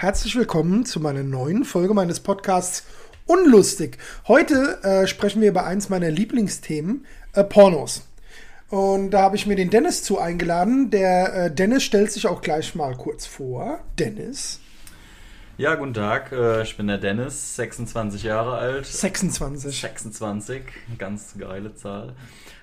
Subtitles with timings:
[0.00, 2.84] Herzlich willkommen zu meiner neuen Folge meines Podcasts
[3.26, 3.98] Unlustig.
[4.28, 7.04] Heute äh, sprechen wir über eins meiner Lieblingsthemen,
[7.34, 8.08] äh, Pornos.
[8.70, 10.88] Und da habe ich mir den Dennis zu eingeladen.
[10.88, 13.80] Der äh, Dennis stellt sich auch gleich mal kurz vor.
[13.98, 14.60] Dennis.
[15.58, 16.32] Ja, guten Tag.
[16.32, 18.86] äh, Ich bin der Dennis, 26 Jahre alt.
[18.86, 19.80] 26.
[19.82, 20.62] 26,
[20.96, 22.14] ganz geile Zahl.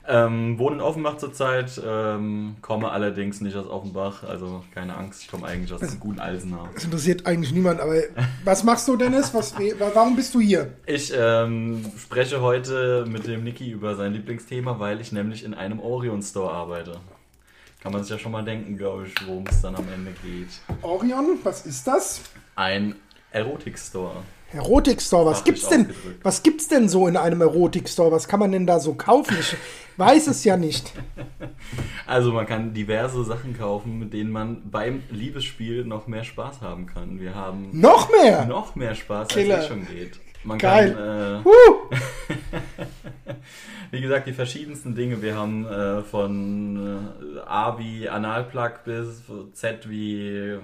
[0.10, 5.28] Ähm, wohne in Offenbach zurzeit, ähm, komme allerdings nicht aus Offenbach, also keine Angst, ich
[5.30, 6.70] komme eigentlich aus dem guten Alsenau.
[6.74, 7.96] Das interessiert eigentlich niemand, aber
[8.46, 9.34] was machst du, Dennis?
[9.34, 10.72] Was, warum bist du hier?
[10.86, 15.82] Ich ähm, spreche heute mit dem Niki über sein Lieblingsthema, weil ich nämlich in einem
[15.82, 17.02] Orion Store arbeite.
[17.84, 20.48] Kann man sich ja schon mal denken, glaube ich, worum es dann am Ende geht.
[20.84, 22.22] Orion, was ist das?
[22.56, 22.96] Ein
[23.32, 24.24] Erotik-Store.
[24.54, 25.90] Erotik-Store, was Fachlich gibt's denn?
[26.24, 28.12] Was gibt's denn so in einem Erotik-Store?
[28.12, 29.36] Was kann man denn da so kaufen?
[29.40, 29.56] Ich
[29.98, 30.94] weiß es ja nicht.
[32.06, 36.86] Also man kann diverse Sachen kaufen, mit denen man beim Liebesspiel noch mehr Spaß haben
[36.86, 37.20] kann.
[37.20, 38.46] Wir haben Noch mehr?
[38.46, 39.56] noch mehr Spaß, Killer.
[39.56, 40.18] als es schon geht.
[40.46, 40.94] Man Geil.
[40.94, 42.86] kann, äh,
[43.92, 45.22] wie gesagt, die verschiedensten Dinge.
[45.22, 47.04] Wir haben äh, von
[47.36, 50.60] äh, A wie Analplug bis Z wie...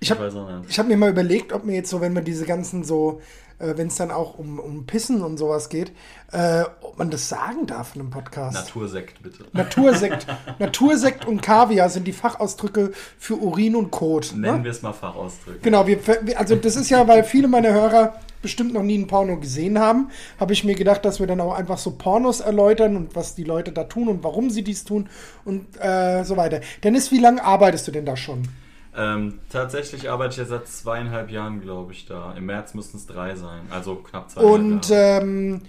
[0.00, 3.20] Ich hab- habe mir mal überlegt, ob mir jetzt so, wenn man diese ganzen so,
[3.58, 5.90] äh, wenn es dann auch um, um Pissen und sowas geht,
[6.30, 8.54] äh, ob man das sagen darf in einem Podcast.
[8.54, 9.44] Natursekt, bitte.
[9.52, 10.26] Natursekt.
[10.60, 14.32] Natursekt und Kaviar sind die Fachausdrücke für Urin und Kot.
[14.36, 14.64] Nennen Ne?
[14.64, 15.58] wir es mal Fachausdrücke.
[15.62, 15.98] Genau, wir-
[16.36, 20.10] also das ist ja, weil viele meiner Hörer bestimmt noch nie ein Porno gesehen haben,
[20.38, 23.42] habe ich mir gedacht, dass wir dann auch einfach so Pornos erläutern und was die
[23.42, 25.08] Leute da tun und warum sie dies tun
[25.44, 26.60] und äh, so weiter.
[26.84, 28.44] Dennis, wie lange arbeitest du denn da schon?
[28.98, 32.34] Ähm, tatsächlich arbeite ich jetzt seit zweieinhalb Jahren, glaube ich, da.
[32.36, 33.60] Im März müssten es drei sein.
[33.70, 35.62] Also knapp zweieinhalb Und ähm,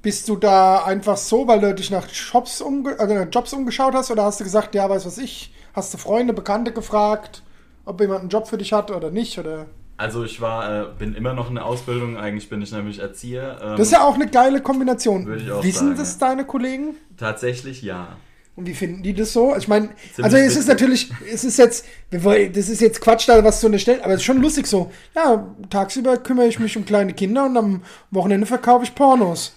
[0.00, 3.94] bist du da einfach so, weil du dich nach Jobs, umge also nach Jobs umgeschaut
[3.94, 7.42] hast oder hast du gesagt, ja, weiß was ich, hast du Freunde, Bekannte gefragt,
[7.84, 9.38] ob jemand einen Job für dich hat oder nicht?
[9.38, 9.66] Oder?
[9.98, 13.58] Also ich war, äh, bin immer noch in der Ausbildung, eigentlich bin ich nämlich Erzieher.
[13.62, 15.26] Ähm, Das ist ja auch eine geile Kombination.
[15.26, 16.28] Würde ich auch Wissen sagen, das ja.
[16.28, 16.96] deine Kollegen?
[17.18, 18.16] Tatsächlich ja.
[18.56, 19.56] Und wie finden die das so?
[19.56, 19.90] Ich meine,
[20.22, 24.00] also es ist natürlich, es ist jetzt, das ist jetzt Quatsch, da was zu unterstellen,
[24.02, 24.92] aber es ist schon lustig so.
[25.16, 27.82] Ja, tagsüber kümmere ich mich um kleine Kinder und am
[28.12, 29.56] Wochenende verkaufe ich Pornos.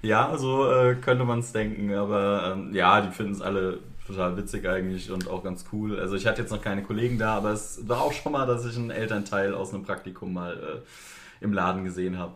[0.00, 4.36] Ja, so äh, könnte man es denken, aber ähm, ja, die finden es alle total
[4.38, 6.00] witzig eigentlich und auch ganz cool.
[6.00, 8.64] Also ich hatte jetzt noch keine Kollegen da, aber es war auch schon mal, dass
[8.64, 12.32] ich einen Elternteil aus einem Praktikum mal äh, im Laden gesehen habe.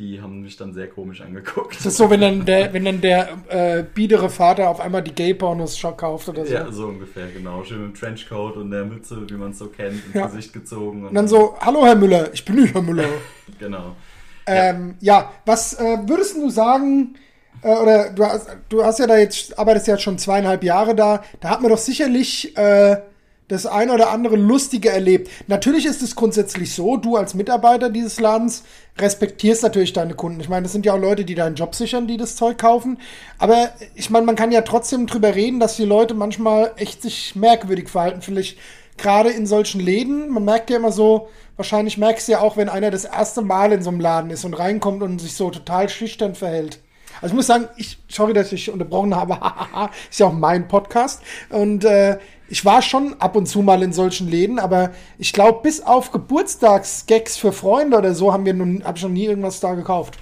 [0.00, 1.76] Die haben mich dann sehr komisch angeguckt.
[1.76, 5.12] Das ist so, wenn dann der, wenn dann der äh, biedere Vater auf einmal die
[5.14, 6.54] Gay-Pornos kauft oder so.
[6.54, 7.62] Ja, so ungefähr, genau.
[7.64, 10.26] Schön mit dem Trenchcoat und der Mütze, wie man es so kennt, ins Ja.
[10.26, 11.06] Gesicht gezogen.
[11.06, 13.04] Und dann so, hallo Herr Müller, ich bin nicht Herr Müller.
[13.58, 13.94] Genau.
[14.46, 17.14] Ähm, ja, was äh, würdest du sagen,
[17.60, 21.22] äh, oder du hast, du hast ja da jetzt, arbeitest ja schon zweieinhalb Jahre da,
[21.40, 22.96] da hat man doch sicherlich äh,
[23.50, 25.28] das ein oder andere Lustige erlebt.
[25.48, 28.62] Natürlich ist es grundsätzlich so, du als Mitarbeiter dieses Ladens
[28.96, 30.40] respektierst natürlich deine Kunden.
[30.40, 32.98] Ich meine, das sind ja auch Leute, die deinen Job sichern, die das Zeug kaufen.
[33.38, 37.34] Aber ich meine, man kann ja trotzdem drüber reden, dass die Leute manchmal echt sich
[37.34, 38.22] merkwürdig verhalten.
[38.22, 38.56] Vielleicht
[38.96, 40.28] gerade in solchen Läden.
[40.28, 43.72] Man merkt ja immer so, wahrscheinlich merkst du ja auch, wenn einer das erste Mal
[43.72, 46.80] in so einem Laden ist und reinkommt und sich so total schüchtern verhält.
[47.20, 49.38] Also ich muss sagen, ich, sorry, dass ich unterbrochen habe,
[50.10, 51.22] ist ja auch mein Podcast.
[51.50, 52.18] Und äh,
[52.50, 56.10] ich war schon ab und zu mal in solchen Läden, aber ich glaube, bis auf
[56.10, 60.18] Geburtstagsgags für Freunde oder so haben wir nun, habe ich noch nie irgendwas da gekauft.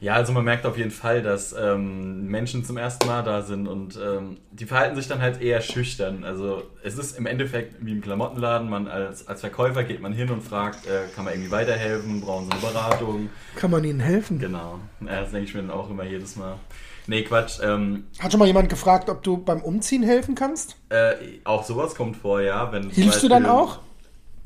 [0.00, 3.68] Ja, also man merkt auf jeden Fall, dass ähm, Menschen zum ersten Mal da sind
[3.68, 6.24] und ähm, die verhalten sich dann halt eher schüchtern.
[6.24, 8.70] Also es ist im Endeffekt wie im Klamottenladen.
[8.70, 12.46] Man als, als Verkäufer geht man hin und fragt, äh, kann man irgendwie weiterhelfen, brauchen
[12.46, 13.28] sie eine Beratung?
[13.56, 14.38] Kann man ihnen helfen?
[14.38, 14.78] Genau.
[15.00, 16.56] Ja, das denke ich mir dann auch immer jedes Mal.
[17.06, 17.58] Nee, Quatsch.
[17.62, 20.76] Ähm, Hat schon mal jemand gefragt, ob du beim Umziehen helfen kannst?
[20.88, 22.72] äh, auch sowas kommt vor, ja.
[22.72, 23.78] Wenn Hilfst du dann Beispiel auch?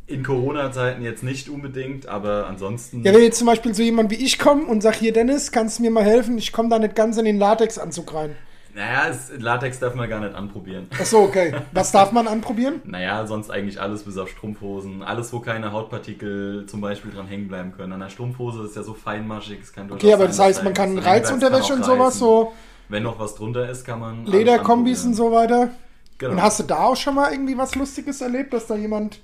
[0.06, 3.02] In Corona-Zeiten jetzt nicht unbedingt, aber ansonsten.
[3.04, 5.78] Ja, wenn jetzt zum Beispiel so jemand wie ich komme und sag, hier Dennis, kannst
[5.78, 6.36] du mir mal helfen?
[6.36, 8.36] Ich komme da nicht ganz in den Latexanzug rein.
[8.74, 10.88] naja, es, Latex darf man gar nicht anprobieren.
[11.00, 11.54] Ach so, okay.
[11.72, 12.82] Was darf man anprobieren?
[12.84, 15.02] Naja, sonst eigentlich alles bis auf Strumpfhosen.
[15.02, 17.92] Alles, wo keine Hautpartikel zum Beispiel dran hängen bleiben können.
[17.94, 20.98] An der Strumpfhose ist ja so feinmaschig, es kann Okay, aber das heißt, man kann
[20.98, 22.20] Reizunterwäsche kann und sowas, reißen.
[22.20, 22.52] so
[22.90, 24.26] Wenn noch was drunter ist, kann man.
[24.26, 25.70] Lederkombis und so weiter.
[26.18, 26.32] Genau.
[26.32, 29.20] Und hast du da auch schon mal irgendwie was Lustiges erlebt, dass da jemand.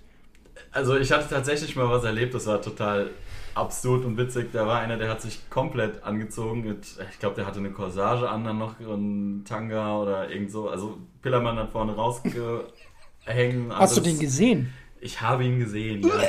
[0.73, 3.11] Also ich hatte tatsächlich mal was erlebt, das war total
[3.55, 4.51] absurd und witzig.
[4.53, 8.29] Da war einer, der hat sich komplett angezogen mit, ich glaube, der hatte eine Corsage
[8.29, 10.69] an, dann noch und Tanga oder irgend so.
[10.69, 12.65] Also Pillermann hat vorne rausgehängt.
[13.71, 14.73] Hast du den gesehen?
[15.01, 16.23] Ich habe ihn gesehen, ja.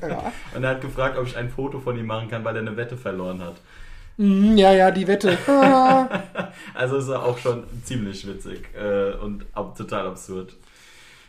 [0.00, 0.32] Ja.
[0.54, 2.76] Und er hat gefragt, ob ich ein Foto von ihm machen kann, weil er eine
[2.76, 3.56] Wette verloren hat.
[4.16, 5.36] Mhm, ja, ja, die Wette.
[5.48, 6.08] Ah.
[6.74, 9.44] Also ist er auch schon ziemlich witzig äh, und
[9.76, 10.54] total absurd.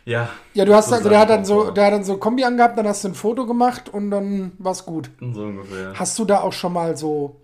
[0.04, 0.28] Ja.
[0.54, 2.76] Ja, du hast so also, der hat dann so, der hat dann so Kombi angehabt,
[2.78, 5.10] dann hast du ein Foto gemacht und dann war's gut.
[5.20, 5.92] So ungefähr.
[5.94, 7.36] Hast du da auch schon mal so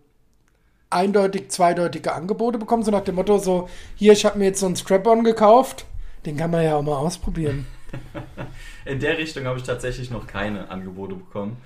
[0.90, 4.66] eindeutig zweideutige Angebote bekommen, so nach dem Motto so, hier, ich habe mir jetzt so
[4.66, 5.84] einen Strap-on gekauft,
[6.24, 7.66] den kann man ja auch mal ausprobieren.
[8.84, 11.56] In der Richtung habe ich tatsächlich noch keine Angebote bekommen.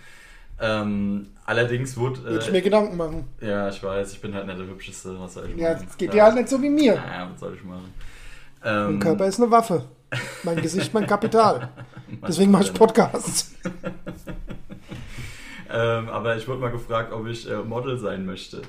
[0.61, 2.23] Ähm, allerdings wurde.
[2.23, 3.29] Würde ich Äh, mir Gedanken machen.
[3.41, 5.19] ja, ich weiß, ich bin halt nicht der Hübscheste.
[5.19, 5.87] Was soll ich Ja, machen?
[5.89, 6.95] es geht dir halt nicht so wie mir.
[6.95, 7.93] Ja, was soll ich machen?
[8.63, 9.85] Mein Ähm, Körper ist eine Waffe.
[10.43, 11.69] Mein Gesicht, mein Kapital.
[12.27, 13.55] Deswegen mache ich Podcasts.
[15.73, 18.63] Ähm, aber ich wurde mal gefragt, ob ich äh, Model sein möchte.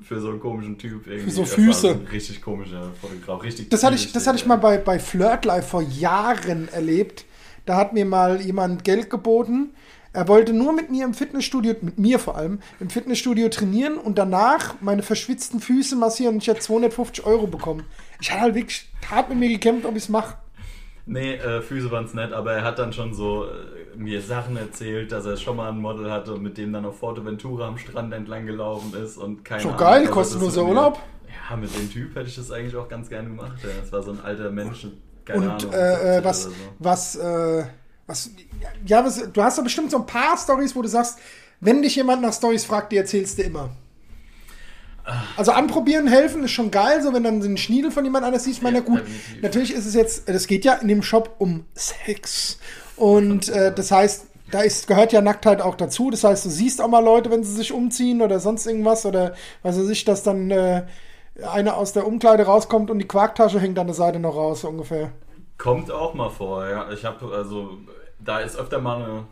[0.00, 1.08] Für so einen komischen Typ.
[1.08, 1.30] Irgendwie.
[1.32, 2.00] so Das war Füße.
[2.12, 3.42] richtig komischer Fotograf.
[3.42, 7.24] Richtig Das hatte ich, das hatte ich mal bei, bei Flirt Life vor Jahren erlebt.
[7.66, 9.70] Da hat mir mal jemand Geld geboten.
[10.12, 14.16] Er wollte nur mit mir im Fitnessstudio, mit mir vor allem, im Fitnessstudio trainieren und
[14.16, 17.84] danach meine verschwitzten Füße massieren und ich hätte 250 Euro bekommen.
[18.20, 20.36] Ich hatte halt wirklich hart mit mir gekämpft, ob ich es mache.
[21.10, 24.56] Nee, äh, Füße waren es nicht, aber er hat dann schon so äh, mir Sachen
[24.56, 27.78] erzählt, dass er schon mal ein Model hatte und mit dem dann auf Forteventura am
[27.78, 30.98] Strand entlang gelaufen ist und keine Ahnung, geil, ob er kostenloser das mit mir- Urlaub.
[31.50, 33.56] Ja, mit dem Typ hätte ich das eigentlich auch ganz gerne gemacht.
[33.62, 33.70] Ja.
[33.80, 34.86] Das war so ein alter Mensch,
[35.24, 35.72] keine Und Ahnung.
[35.72, 36.50] äh, äh, 70 was, so.
[36.78, 37.64] was, äh,
[38.06, 38.30] was,
[38.86, 41.18] ja, was, du hast doch bestimmt so ein paar Stories, wo du sagst,
[41.60, 43.70] wenn dich jemand nach Stories fragt, die erzählst du immer.
[45.36, 48.62] Also anprobieren, helfen ist schon geil, so wenn dann ein Schniedel von jemand anders siehst,
[48.62, 49.02] meine Ja, gut.
[49.40, 52.58] Natürlich ist es jetzt, es geht ja in dem Shop um Sex.
[52.96, 56.10] Und äh, das heißt, da ist, gehört ja Nacktheit auch dazu.
[56.10, 59.34] Das heißt, du siehst auch mal Leute, wenn sie sich umziehen oder sonst irgendwas oder
[59.62, 60.84] was weiß ich, dass dann äh,
[61.50, 64.68] einer aus der Umkleide rauskommt und die Quarktasche hängt an der Seite noch raus, so
[64.68, 65.12] ungefähr.
[65.56, 66.90] Kommt auch mal vor, ja.
[66.92, 67.78] Ich habe also,
[68.18, 69.24] da ist öfter mal eine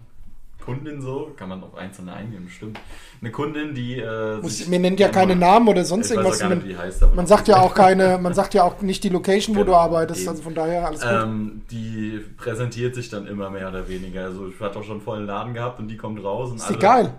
[0.67, 2.79] Kundin so, kann man auf einzelne eingehen, bestimmt.
[3.23, 3.99] Eine Kundin, die.
[3.99, 6.65] Äh, Muss, mir nennt ja keine Namen oder sonst Ich weiß auch irgendwas.
[6.67, 9.57] nicht, Man, heißt, man sagt ja auch keine, man sagt ja auch nicht die Location,
[9.57, 10.21] wo du Genau, arbeitest.
[10.23, 10.29] eben.
[10.31, 11.11] Also von daher alles gut.
[11.11, 14.25] Ähm, die präsentiert sich dann immer mehr oder weniger.
[14.25, 16.75] Also ich hatte auch schon vollen Laden gehabt und die kommt raus und ist die
[16.75, 17.15] alle- geil.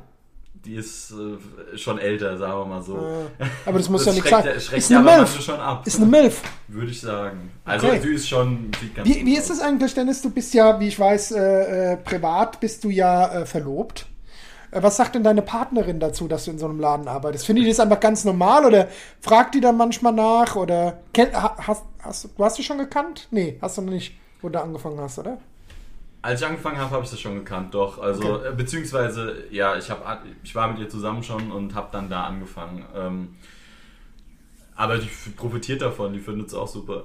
[0.66, 2.98] Die ist äh, schon älter, sagen wir mal so.
[2.98, 4.60] Äh, aber das muss ja nichts schreckt, sein.
[4.60, 5.42] Schreckt Ist ja eine Milf.
[5.42, 6.42] schon ab, Ist eine Milf.
[6.68, 7.52] würde ich sagen.
[7.66, 8.00] Also Okay.
[8.02, 8.72] sie ist schon,
[9.04, 10.22] Wie, wie ist das eigentlich, Dennis?
[10.22, 14.08] Du bist ja, wie ich weiß, äh, äh, privat bist du ja äh, verlobt.
[14.72, 17.46] Äh, Was sagt denn deine Partnerin dazu, dass du in so einem Laden arbeitest?
[17.46, 18.88] Findet die das einfach ganz normal oder
[19.22, 20.56] fragt die dann manchmal nach?
[20.56, 23.28] Oder kenn, ha- hast, hast, du- hast du schon gekannt?
[23.32, 25.38] Nee, hast du noch nicht, wo du angefangen hast, oder?
[26.22, 28.00] Als ich angefangen habe, habe ich das schon gekannt, doch.
[28.00, 28.50] Also, Okay.
[28.50, 32.24] äh, beziehungsweise, ja, ich, hab, ich war mit ihr zusammen schon und habe dann da
[32.24, 32.86] angefangen.
[32.96, 33.36] Ähm,
[34.76, 37.04] aber die profitiert davon, die findet es auch super.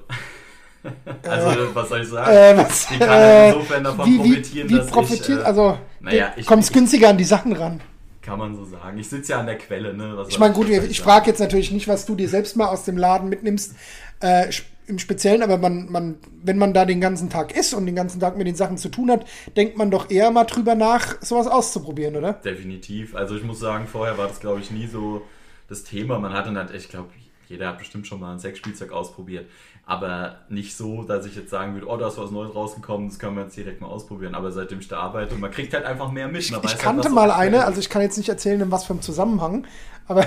[1.29, 2.31] also, was soll ich sagen?
[2.33, 5.47] Äh, was, die kann äh, insofern davon wie, profitieren, wie, wie dass profitiert, ich, äh,
[5.47, 7.81] also naja, du ich- kommst ich- günstiger an die Sachen ran.
[8.21, 8.99] kann man so sagen.
[8.99, 10.17] Ich sitze ja an der Quelle, ne?
[10.17, 10.95] Was Ich meine, gut, ich sagen?
[10.95, 13.75] frage jetzt natürlich nicht, was du dir selbst mal aus dem Laden mitnimmst,
[14.21, 14.51] äh,
[14.87, 18.21] im Speziellen, aber man, man, wenn man da den ganzen Tag ist und den ganzen
[18.21, 19.27] Tag mit den Sachen zu tun hat,
[19.57, 22.35] denkt man doch eher mal drüber nach, sowas auszuprobieren, oder?
[22.35, 23.15] Definitiv.
[23.15, 25.23] Also ich muss sagen, vorher war das, glaube ich, nie so
[25.69, 26.19] das Thema.
[26.19, 27.11] Man hatte dann, ich glaube,
[27.49, 29.47] jeder hat bestimmt schon mal ein Sexspielzeug ausprobiert.
[29.85, 33.19] Aber nicht so, dass ich jetzt sagen würde, oh, da ist was Neues rausgekommen, das
[33.19, 34.35] können wir jetzt direkt mal ausprobieren.
[34.35, 36.51] Aber seitdem ich da arbeite, man kriegt halt einfach mehr mit.
[36.51, 38.85] Man Ich weiß kannte halt, mal eine, also ich kann jetzt nicht erzählen, in was
[38.85, 39.67] für einem Zusammenhang,
[40.07, 40.25] aber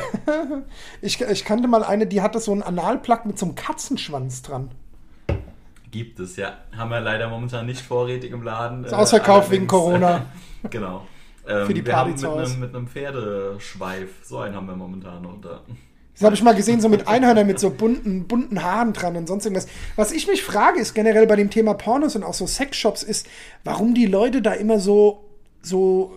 [1.02, 4.72] ich, ich kannte mal eine, die hatte so einen Analplug mit so einem Katzenschwanz dran.
[5.90, 6.58] Gibt es, ja.
[6.76, 8.84] Haben wir leider momentan nicht vorrätig im Laden.
[8.84, 10.26] Ist ausverkauft wegen Corona.
[10.70, 11.08] genau.
[11.48, 14.76] Ähm, Für die wir haben Party mit einem, mit einem Pferdeschweif, so einen haben wir
[14.76, 15.62] momentan noch da.
[16.16, 19.28] Das habe ich mal gesehen, so mit Einhörnern mit so bunten, bunten Haaren dran und
[19.28, 19.68] sonst irgendwas.
[19.98, 23.28] Was ich mich frage, ist generell bei dem Thema Pornos und auch so Sexshops, ist,
[23.66, 25.26] warum die Leute da immer so,
[25.62, 26.14] so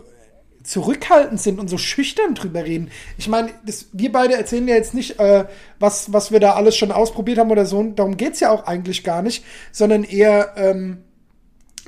[0.62, 2.90] zurückhaltend sind und so schüchtern drüber reden.
[3.16, 3.50] Ich meine,
[3.92, 5.46] wir beide erzählen ja jetzt nicht, äh,
[5.80, 7.78] was, was wir da alles schon ausprobiert haben oder so.
[7.78, 10.98] Und darum geht's ja auch eigentlich gar nicht, sondern eher, ähm,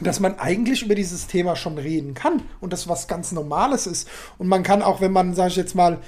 [0.01, 4.09] dass man eigentlich über dieses Thema schon reden kann und das was ganz Normales ist.
[4.39, 5.99] Und man kann auch, wenn man, sage ich jetzt mal,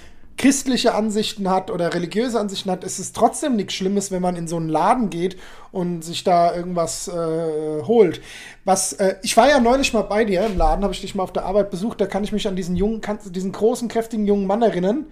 [0.43, 4.49] christliche Ansichten hat oder religiöse Ansichten hat, ist es trotzdem nichts Schlimmes, wenn man in
[4.49, 5.37] so einen Laden geht
[5.71, 8.21] und sich da irgendwas äh, holt.
[8.65, 11.23] Was, äh, ich war ja neulich mal bei dir im Laden, habe ich dich mal
[11.23, 13.87] auf der Arbeit besucht, da kann ich mich an diesen jungen, kannst du diesen großen,
[13.87, 15.07] kräftigen jungen Mann erinnern,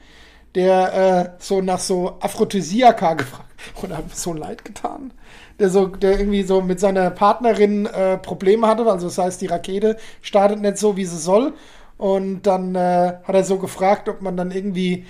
[0.56, 5.12] der äh, so nach so Aphrodisiaka gefragt und hat mir so leid getan.
[5.60, 9.46] Der so, der irgendwie so mit seiner Partnerin äh, Probleme hatte, also das heißt, die
[9.46, 11.52] Rakete startet nicht so, wie sie soll.
[12.00, 15.04] Und dann äh, hat er so gefragt, ob man dann irgendwie,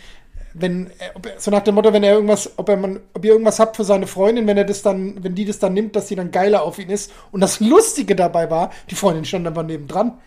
[0.54, 3.60] wenn, äh, so nach dem Motto, wenn er irgendwas, ob er man, ob ihr irgendwas
[3.60, 6.16] habt für seine Freundin, wenn er das dann, wenn die das dann nimmt, dass sie
[6.16, 7.12] dann geiler auf ihn ist.
[7.30, 10.18] Und das Lustige dabei war, die Freundin stand aber nebendran.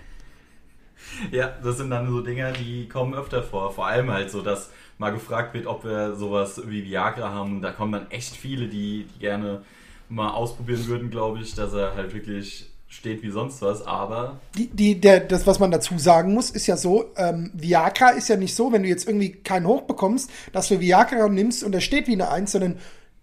[1.31, 3.73] Ja, das sind dann so Dinger, die kommen öfter vor.
[3.73, 7.61] Vor allem halt so, dass mal gefragt wird, ob wir sowas wie Viagra haben.
[7.61, 9.63] Da kommen dann echt viele, die, die gerne
[10.07, 14.39] mal ausprobieren würden, glaube ich, dass er halt wirklich steht wie sonst was, aber.
[14.55, 18.29] Die, die, der, das, was man dazu sagen muss, ist ja so, ähm, Viagra ist
[18.29, 21.71] ja nicht so, wenn du jetzt irgendwie keinen Hoch bekommst, dass du Viagra nimmst und
[21.71, 22.77] der steht wie eine Eins, sondern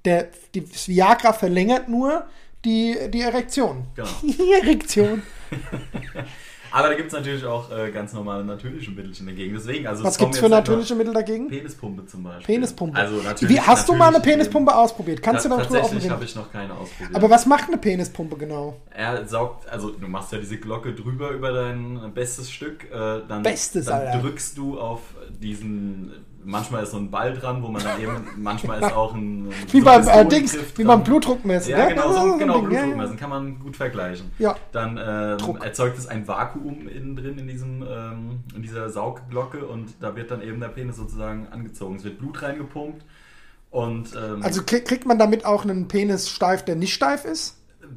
[0.04, 2.26] der, die, das Viagra verlängert nur
[2.64, 3.86] die, die Erektion.
[3.94, 4.08] Genau.
[4.22, 5.22] Die Erektion.
[6.72, 9.54] Aber da gibt es natürlich auch äh, ganz normale natürliche Mittelchen dagegen.
[9.54, 11.48] Deswegen, also Was es kommen gibt's für natürliche Mittel dagegen?
[11.48, 12.54] Penispumpe zum Beispiel.
[12.54, 12.96] Penispumpe.
[12.98, 13.56] Also natürlich.
[13.56, 15.22] Wie, hast du mal eine Penispumpe ausprobiert?
[15.22, 17.14] Kannst du Ta- darüber Tatsächlich offen habe ich noch keine ausprobiert.
[17.16, 18.76] Aber was macht eine Penispumpe genau?
[18.90, 23.42] Er saugt, also du machst ja diese Glocke drüber über dein bestes Stück, äh, dann,
[23.42, 24.18] Bestes, dann Alter.
[24.20, 25.00] drückst du auf
[25.40, 26.12] diesen,
[26.44, 29.78] manchmal ist so ein Ball dran, wo man dann eben, manchmal ist auch ein Wie
[29.80, 31.70] so beim äh, Dings, wie beim Blutdruckmessen.
[31.70, 32.97] Ja, genau, so, genau Ding, ja, Blutdruck ja.
[32.97, 34.30] messen kann man gut vergleichen.
[34.38, 34.56] Ja.
[34.73, 39.94] Dann ähm, erzeugt es ein Vakuum innen drin in, diesem, ähm, in dieser Saugglocke und
[40.00, 41.97] da wird dann eben der Penis sozusagen angezogen.
[41.97, 43.02] Es wird Blut reingepumpt
[43.70, 47.56] und ähm, Also krieg- kriegt man damit auch einen Penis steif, der nicht steif ist?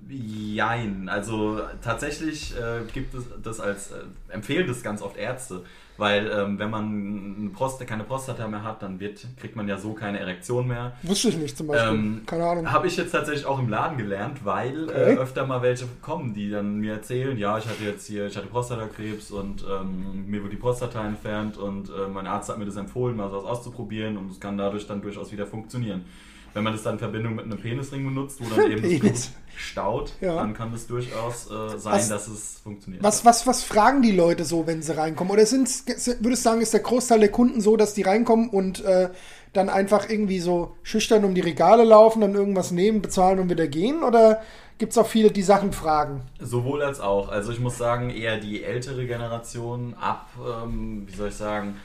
[0.09, 3.95] Jein, also tatsächlich äh, gibt es das als, äh,
[4.29, 5.63] empfehlen das ganz oft Ärzte,
[5.97, 9.77] weil ähm, wenn man eine Prost keine Prostata mehr hat, dann wird, kriegt man ja
[9.77, 10.93] so keine Erektion mehr.
[11.03, 11.93] Wusste ich nicht zum Beispiel.
[11.93, 12.71] Ähm, Keine Ahnung.
[12.71, 15.13] Habe ich jetzt tatsächlich auch im Laden gelernt, weil Okay.
[15.13, 18.35] äh, öfter mal welche kommen, die dann mir erzählen, ja, ich hatte jetzt hier, ich
[18.37, 22.65] hatte Prostatakrebs und ähm, mir wurde die Prostata entfernt und äh, mein Arzt hat mir
[22.65, 26.05] das empfohlen, mal sowas auszuprobieren und es kann dadurch dann durchaus wieder funktionieren.
[26.53, 29.01] Wenn man das dann in Verbindung mit einem Penisring benutzt, wo dann eben das Blut
[29.01, 29.31] Penis.
[29.57, 30.35] staut, Ja.
[30.35, 33.03] dann kann das durchaus äh, sein, Was- dass es funktioniert.
[33.03, 35.31] Was, was, was fragen die Leute so, wenn sie reinkommen?
[35.33, 38.83] Oder sind's, würdest du sagen, ist der Großteil der Kunden so, dass die reinkommen und
[38.85, 39.09] äh,
[39.53, 43.67] dann einfach irgendwie so schüchtern um die Regale laufen, dann irgendwas nehmen, bezahlen und wieder
[43.67, 44.01] gehen?
[44.03, 44.41] Oder
[44.79, 46.21] gibt es auch viele, die Sachen fragen?
[46.39, 47.29] Sowohl als auch.
[47.29, 50.27] Also ich muss sagen, eher die ältere Generation ab,
[50.63, 51.75] ähm, wie soll ich sagen,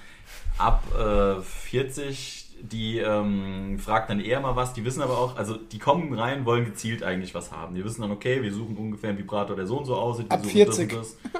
[0.56, 4.72] ab äh, 40, die ähm, fragt dann eher mal was.
[4.72, 7.74] Die wissen aber auch, also die kommen rein, wollen gezielt eigentlich was haben.
[7.74, 10.26] Die wissen dann, okay, wir suchen ungefähr einen Vibrator, der so und so aussieht.
[10.26, 10.90] Wir Ab suchen 40.
[10.90, 11.38] Das und das.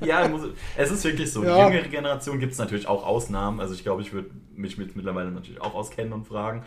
[0.06, 0.42] ja, muss,
[0.76, 1.42] es ist wirklich so.
[1.44, 1.68] Ja.
[1.68, 3.60] Die jüngere Generation gibt es natürlich auch Ausnahmen.
[3.60, 6.64] Also ich glaube, ich würde mich mit mittlerweile natürlich auch auskennen und fragen.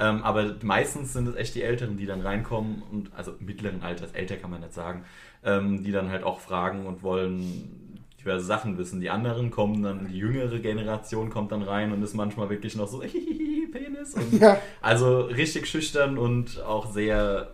[0.00, 4.12] Ähm, aber meistens sind es echt die Älteren, die dann reinkommen und also mittleren Alters,
[4.12, 5.04] älter kann man nicht sagen,
[5.44, 7.81] ähm, die dann halt auch fragen und wollen
[8.24, 9.00] diverse Sachen wissen.
[9.00, 12.88] Die anderen kommen dann, die jüngere Generation kommt dann rein und ist manchmal wirklich noch
[12.88, 12.98] so
[13.72, 14.14] Penis.
[14.14, 14.58] Und Ja.
[14.80, 17.48] Also richtig schüchtern und auch sehr,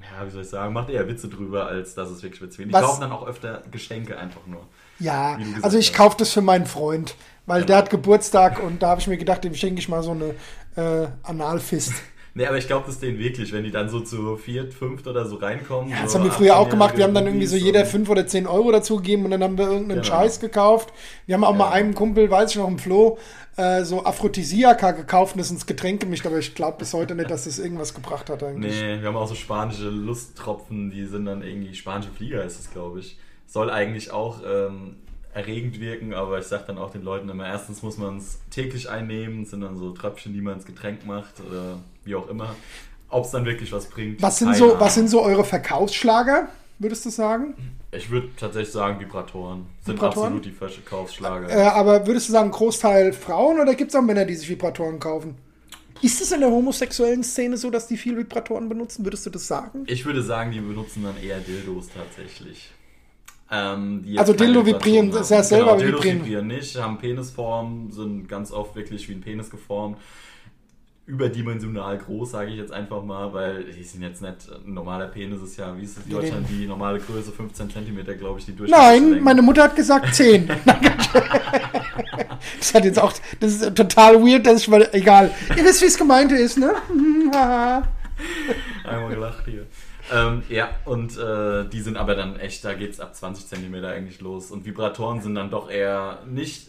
[0.00, 2.70] ja, wie soll ich sagen, macht eher Witze drüber, als dass es wirklich Witze wird.
[2.70, 4.66] Die Was- kaufen dann auch öfter Geschenke einfach nur.
[4.98, 7.14] Ja, also ich kaufe das für meinen Freund,
[7.46, 7.66] weil Ja.
[7.66, 10.34] der hat Geburtstag und da habe ich mir gedacht, dem schenke ich mal so eine
[10.76, 11.92] äh, Analfist.
[12.38, 15.26] Nee, aber ich glaube das denen wirklich, wenn die dann so zu viert, fünft oder
[15.26, 15.90] so reinkommen.
[15.90, 16.96] Ja, das so haben wir früher auch 18-jährige gemacht.
[16.96, 19.58] Wir haben dann irgendwie so jeder 5 oder 10 Euro dazu gegeben und dann haben
[19.58, 20.04] wir irgendeinen Genau.
[20.04, 20.92] Scheiß gekauft.
[21.26, 21.70] Wir haben auch mal Ja.
[21.72, 23.18] einem Kumpel, weiß ich noch, im Flo,
[23.56, 27.28] äh, so Aphrodisiaka gekauft und das ins Getränk gemischt, aber ich glaube bis heute nicht,
[27.28, 28.72] dass das irgendwas gebracht hat eigentlich.
[28.80, 32.70] Nee, wir haben auch so spanische Lusttropfen, die sind dann irgendwie, spanische Flieger ist es,
[32.70, 33.18] glaube ich.
[33.48, 34.94] Soll eigentlich auch ähm,
[35.34, 38.88] erregend wirken, aber ich sag dann auch den Leuten immer, erstens muss man es täglich
[38.88, 42.54] einnehmen, es sind dann so Tröpfchen, die man ins Getränk macht oder wie auch immer.
[43.10, 44.20] Ob es dann wirklich was bringt.
[44.20, 46.48] Was sind, so, was sind so eure Verkaufsschlager,
[46.78, 47.54] würdest du sagen?
[47.90, 50.26] Ich würde tatsächlich sagen, Vibratoren sind Vibratoren?
[50.34, 51.48] absolut die Verkaufsschlager.
[51.48, 55.00] Äh, aber würdest du sagen, Großteil Frauen oder gibt es auch Männer, die sich Vibratoren
[55.00, 55.36] kaufen?
[56.02, 59.04] Ist es in der homosexuellen Szene so, dass die viel Vibratoren benutzen?
[59.04, 59.84] Würdest du das sagen?
[59.86, 62.70] Ich würde sagen, die benutzen dann eher Dildos tatsächlich.
[63.50, 66.20] Ähm, Also Dildo vibrieren, das heißt selber genau, Dildos vibrieren.
[66.20, 69.96] vibrieren nicht, haben Penisform, sind ganz oft wirklich wie ein Penis geformt.
[71.08, 75.40] Überdimensional groß, sage ich jetzt einfach mal, weil die sind jetzt nicht, ein normaler Penis
[75.40, 78.54] ist ja, wie ist es in Deutschland, die normale Größe 15 cm, glaube ich, die
[78.54, 80.46] durch Nein, meine Mutter hat gesagt 10.
[82.58, 85.30] das hat jetzt auch, das ist total weird, dass ich mal, egal.
[85.56, 86.74] Ihr wisst, wie es gemeint ist, ne?
[88.84, 89.66] Einmal gelacht hier.
[90.12, 93.84] Ähm, ja, und äh, die sind aber dann echt, da geht es ab 20 cm
[93.84, 94.50] eigentlich los.
[94.50, 96.68] Und Vibratoren sind dann doch eher nicht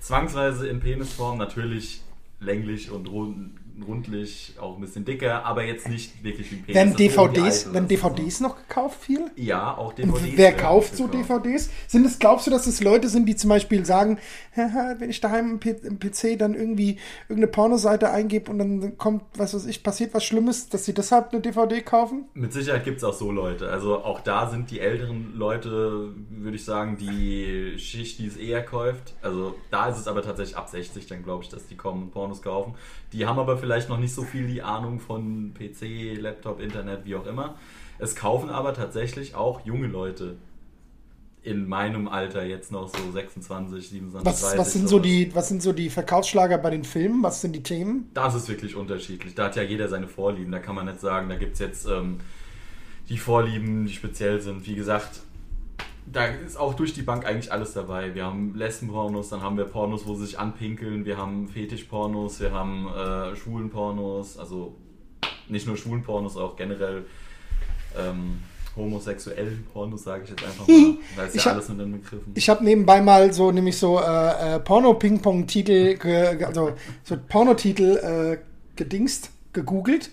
[0.00, 2.02] zwangsweise in Penisform, natürlich
[2.40, 3.52] länglich und rund,
[3.86, 6.74] rundlich, auch ein bisschen dicker, aber jetzt nicht wirklich wie ein Penis.
[6.76, 7.88] Werden DVDs, werden.
[7.88, 9.30] DVDs noch gekauft viel?
[9.36, 10.22] Ja, auch Und DVDs.
[10.36, 11.44] wer werden kauft so gekauft.
[11.44, 11.70] DVDs?
[11.88, 14.18] Sind es, glaubst du, dass es Leute sind, die zum Beispiel sagen,
[14.56, 19.54] "Haha, wenn ich daheim im, PC dann irgendwie irgendeine Pornoseite eingebe und dann kommt, was
[19.54, 22.24] weiß ich, passiert was Schlimmes, dass sie deshalb eine DVD kaufen?
[22.34, 23.68] Mit Sicherheit gibt es auch so Leute.
[23.70, 28.62] Also auch da sind die älteren Leute, würde ich sagen, die Schicht, die es eher
[28.64, 29.14] kauft.
[29.22, 32.10] Also da ist es aber tatsächlich ab 60, dann glaube ich, dass die kommen und
[32.12, 32.74] Pornos kaufen.
[33.12, 37.14] Die haben aber vielleicht noch nicht so viel die Ahnung von PC, Laptop, Internet, wie
[37.14, 37.54] auch immer.
[37.98, 40.36] Es kaufen aber tatsächlich auch junge Leute.
[41.42, 44.58] In meinem Alter jetzt noch so 26, 27, Was, 30.
[44.58, 47.22] was, sind so die, was sind so die Verkaufsschlager bei den Filmen?
[47.22, 48.10] Was sind die Themen?
[48.14, 49.34] Das ist wirklich unterschiedlich.
[49.34, 50.52] Da hat ja jeder seine Vorlieben.
[50.52, 52.20] Da kann man nicht sagen, da gibt es jetzt ähm,
[53.08, 54.66] die Vorlieben, die speziell sind.
[54.66, 55.20] Wie gesagt,
[56.06, 58.14] da ist auch durch die Bank eigentlich alles dabei.
[58.14, 62.52] Wir haben Lesbenpornos, dann haben wir Pornos, wo sie sich anpinkeln, wir haben Fetischpornos, wir
[62.52, 64.76] haben äh, Schwulenpornos, also
[65.48, 67.04] nicht nur Schwulenpornos, auch generell
[67.98, 68.38] ähm,
[68.76, 70.96] homosexuellen Pornos, sage ich jetzt einfach mal.
[71.16, 72.32] Da ist Ich ja hab- alles mit den Begriffen.
[72.34, 75.98] Ich habe nebenbei mal so nämlich so äh, äh, Porno-Ping-Pong-Titel,
[76.44, 76.72] also
[77.04, 78.38] so Pornotitel äh,
[78.76, 80.10] gedingst, gegoogelt.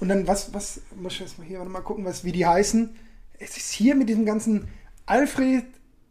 [0.00, 2.46] Und dann, was, was, muss ich jetzt mal hier warte mal gucken, was, wie die
[2.46, 2.94] heißen.
[3.40, 4.68] Es ist hier mit diesem ganzen
[5.08, 5.64] Alfred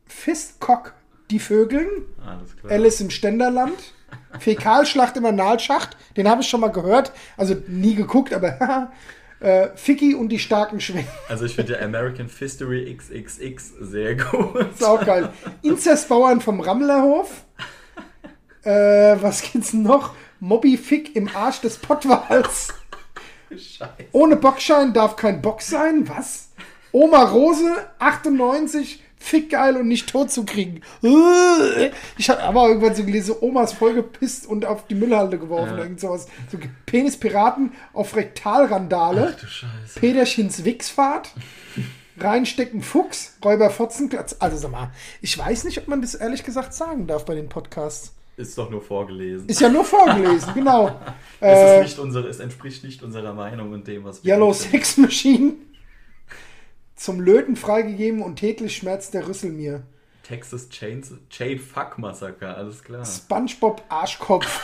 [0.07, 0.93] Fistcock,
[1.29, 1.87] die Vögeln,
[2.25, 2.71] Alles klar.
[2.71, 3.77] Alice im Ständerland,
[4.39, 8.91] Fäkalschlacht im Analschacht, den habe ich schon mal gehört, also nie geguckt, aber
[9.39, 11.07] äh, Ficky und die starken Schwingen.
[11.29, 14.71] Also ich finde ja American Fistory XXX sehr gut.
[14.71, 15.31] Ist auch geil.
[15.61, 17.43] Inzestbauern vom Rammlerhof.
[18.63, 20.13] Äh, was gibt's noch?
[20.41, 22.73] Mobby Fick im Arsch des Pottwals.
[23.49, 23.91] Scheiße.
[24.11, 26.03] Ohne Bockschein darf kein Bock sein.
[26.09, 26.46] Was?
[26.97, 27.63] Oma Rose,
[27.99, 30.81] 98, Fick geil und nicht tot zu kriegen.
[31.03, 35.75] Äh, Ich habe aber irgendwann so gelesen, Omas vollgepisst und auf die Müllhalde geworfen.
[35.77, 35.83] Ja.
[35.83, 36.27] Irgend sowas.
[36.51, 39.33] So Penispiraten auf Rektalrandale.
[39.35, 39.99] Ach du Scheiße.
[39.99, 41.29] Peterchens Wichsfahrt,
[42.19, 44.35] reinstecken Fuchs, Räuber Fotzenplatz.
[44.39, 47.49] Also sag mal, ich weiß nicht, ob man das ehrlich gesagt sagen darf bei den
[47.49, 48.13] Podcasts.
[48.37, 49.49] Ist doch nur vorgelesen.
[49.49, 50.89] Ist ja nur vorgelesen, genau.
[51.39, 54.53] es, Äh, ist nicht unsere, es entspricht nicht unserer Meinung und dem, was wir Yellow.
[54.53, 55.53] Sex Machine.
[56.97, 59.83] Zum Löten freigegeben und täglich schmerzt der Rüssel mir.
[60.23, 63.05] Texas Chains, Chain Fuck Massaker, alles klar.
[63.05, 64.45] Spongebob Arschkopf.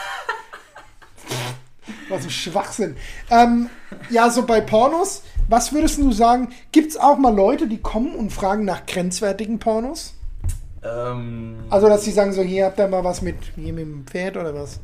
[2.10, 2.96] Was ein Schwachsinn.
[3.30, 3.70] Ähm,
[4.10, 6.54] ja, so bei Pornos, was würdest du sagen?
[6.72, 10.14] Gibt es auch mal Leute, die kommen und fragen nach grenzwertigen Pornos?
[10.84, 14.06] Ähm, Also, dass sie sagen, so, hier habt ihr mal was mit, hier mit dem
[14.06, 14.80] Pferd oder was?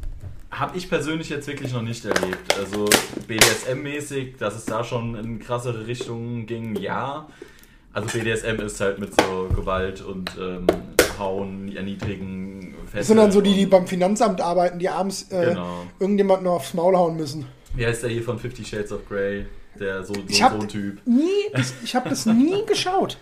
[0.51, 2.57] Habe ich persönlich jetzt wirklich noch nicht erlebt.
[2.57, 2.89] Also
[3.27, 7.27] BDSM-mäßig, dass es da schon in krassere Richtungen ging, ja.
[7.93, 10.67] Also BDSM ist halt mit so Gewalt und ähm,
[11.17, 15.85] Hauen, Erniedrigen, Das sind dann so die, die beim Finanzamt arbeiten, die abends äh, Genau.
[15.99, 17.45] irgendjemand noch aufs Maul hauen müssen.
[17.75, 19.45] Wie heißt der hier von Fifty Shades of Grey?
[19.79, 20.99] Der so, so, Ich so habe ein Typ.
[21.05, 23.17] nie, das, ich habe das nie geschaut.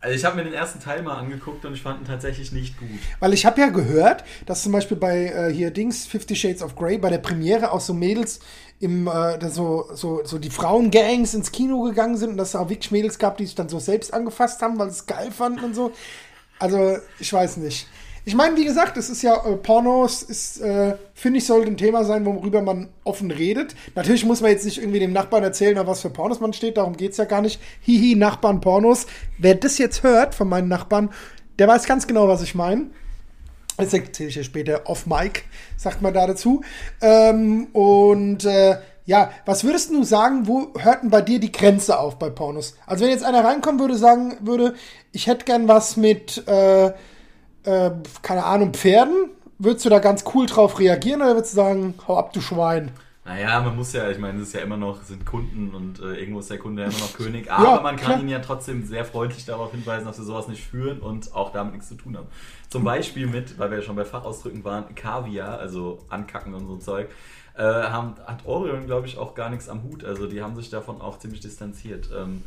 [0.00, 2.78] Also ich habe mir den ersten Teil mal angeguckt und ich fand ihn tatsächlich nicht
[2.78, 2.88] gut.
[3.18, 6.76] Weil ich habe ja gehört, dass zum Beispiel bei äh, hier Dings, Fifty Shades of
[6.76, 8.40] Grey, bei der Premiere auch so Mädels
[8.78, 12.68] im, äh, so, so, so die Frauengangs ins Kino gegangen sind und dass es auch
[12.68, 15.64] wirklich Mädels gab, die sich dann so selbst angefasst haben, weil sie es geil fanden
[15.64, 15.92] und so.
[16.58, 17.86] Also, ich weiß nicht.
[18.28, 21.76] Ich meine, wie gesagt, es ist ja, äh, Pornos ist, äh, finde ich, sollte ein
[21.76, 23.76] Thema sein, worüber man offen redet.
[23.94, 26.76] Natürlich muss man jetzt nicht irgendwie dem Nachbarn erzählen, auf was für Pornos man steht,
[26.76, 27.60] darum geht's ja gar nicht.
[27.82, 29.06] Hihi, Nachbarn, Pornos.
[29.38, 31.10] Wer das jetzt hört von meinen Nachbarn,
[31.60, 32.90] der weiß ganz genau, was ich meine.
[33.76, 35.44] Das erzähle ich ja später off Mic,
[35.76, 36.62] sagt man da dazu.
[37.00, 41.96] Ähm, und äh, ja, was würdest du sagen, wo hört denn bei dir die Grenze
[41.96, 42.74] auf bei Pornos?
[42.86, 44.74] Also wenn jetzt einer reinkommen würde, sagen würde,
[45.12, 46.90] ich hätte gern was mit, äh,
[47.66, 47.90] äh,
[48.22, 52.16] keine Ahnung, Pferden, würdest du da ganz cool drauf reagieren oder würdest du sagen, hau
[52.16, 52.90] ab, du Schwein?
[53.24, 55.98] Naja, man muss ja, ich meine, es ist ja immer noch, es sind Kunden und
[55.98, 58.20] äh, irgendwo ist der Kunde ja immer noch König, aber man kann klar.
[58.20, 61.72] ihn ja trotzdem sehr freundlich darauf hinweisen, dass wir sowas nicht führen und auch damit
[61.74, 62.28] nichts zu tun haben.
[62.68, 66.76] Zum Beispiel mit, weil wir ja schon bei Fachausdrücken waren, Kaviar, also ankacken und so
[66.76, 67.08] Zeug,
[67.56, 70.04] äh, haben, hat Orion, glaube ich, auch gar nichts am Hut.
[70.04, 72.08] Also die haben sich davon auch ziemlich distanziert.
[72.16, 72.42] Ähm,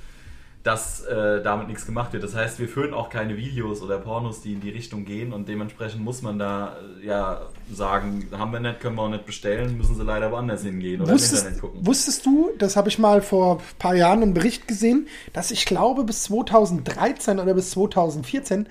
[0.64, 2.24] dass äh, damit nichts gemacht wird.
[2.24, 5.48] Das heißt, wir führen auch keine Videos oder Pornos, die in die Richtung gehen und
[5.48, 7.42] dementsprechend muss man da äh, ja
[7.74, 11.12] sagen, haben wir nicht, können wir auch nicht bestellen, müssen sie leider woanders hingehen oder
[11.12, 11.88] im Wusstest, Internet gucken.
[11.88, 15.66] wusstest du, das habe ich mal vor ein paar Jahren einen Bericht gesehen, dass ich
[15.66, 18.68] glaube bis 2013 oder bis 2014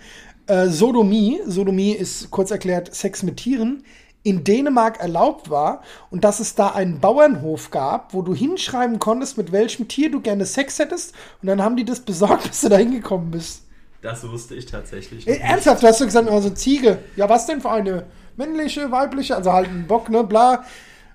[0.47, 3.83] äh, Sodomie, Sodomie ist kurz erklärt Sex mit Tieren,
[4.23, 9.39] in Dänemark erlaubt war und dass es da einen Bauernhof gab, wo du hinschreiben konntest,
[9.39, 12.69] mit welchem Tier du gerne Sex hättest und dann haben die das besorgt, bis du
[12.69, 13.63] da hingekommen bist.
[14.03, 15.27] Das wusste ich tatsächlich.
[15.27, 15.41] Nicht.
[15.41, 16.99] ernsthaft, du hast du gesagt, also Ziege.
[17.17, 18.05] Ja, was denn für eine?
[18.37, 20.65] Männliche, weibliche, also halt ein Bock, ne, bla.